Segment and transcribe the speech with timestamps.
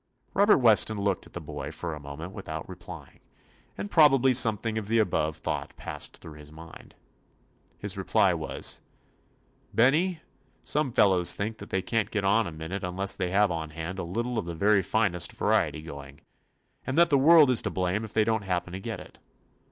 [0.33, 3.19] Robert Weston looked at the boy for a moment without replying,
[3.77, 6.95] and probably something of the above thought passed through his mind.
[7.77, 8.81] His reply was:
[9.75, 10.21] "Benny,
[10.63, 13.69] some fel lows think that they can't get on a minute unless they have on
[13.69, 16.21] hand a lit tle of the very finest variety going,
[16.83, 19.19] and that the world is to blame if they don't happen to get it.